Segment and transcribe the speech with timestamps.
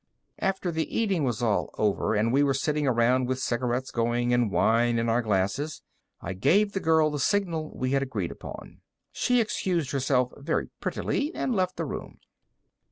[0.39, 4.33] After the eating was all over, and we were all sitting around with cigarettes going
[4.33, 5.83] and wine in our glasses,
[6.19, 8.81] I gave the girl the signal we had agreed upon.
[9.11, 12.17] She excused herself very prettily and left the room.